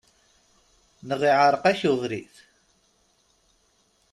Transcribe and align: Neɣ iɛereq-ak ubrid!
Neɣ 1.07 1.21
iɛereq-ak 1.29 1.79
ubrid! 1.91 2.35